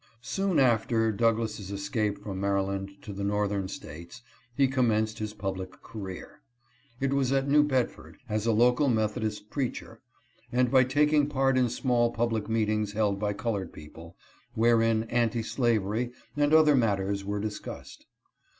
[0.23, 4.23] Soon after Douglass' escape from Maryland to the Northern States,
[4.55, 6.41] he commenced his public career.
[6.99, 9.99] It was at New Bedford, as a local Methodist preacher,
[10.51, 14.17] and by taking part in small public meetings held by colored people,
[14.55, 16.05] wherein anti slavery
[16.35, 16.79] and other 22 INTRODUCTION.
[16.79, 18.07] matters were discussed.